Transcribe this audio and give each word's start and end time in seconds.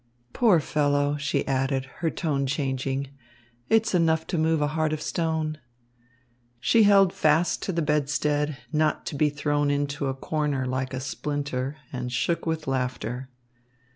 Poor 0.33 0.59
fellow!" 0.59 1.15
she 1.17 1.45
added, 1.47 1.85
her 1.97 2.09
tone 2.09 2.47
changing. 2.47 3.09
"It's 3.69 3.93
enough 3.93 4.25
to 4.33 4.37
move 4.39 4.59
a 4.59 4.69
heart 4.73 4.93
of 4.93 4.99
stone." 4.99 5.59
She 6.59 6.81
held 6.81 7.13
fast 7.13 7.61
to 7.61 7.71
the 7.71 7.83
bedstead, 7.83 8.57
not 8.73 9.05
to 9.05 9.15
be 9.15 9.29
thrown 9.29 9.69
into 9.69 10.07
a 10.07 10.15
corner 10.15 10.65
like 10.65 10.95
a 10.95 10.99
splinter, 10.99 11.77
and 11.93 12.11
shook 12.11 12.47
with 12.47 12.65
laughter. 12.65 13.29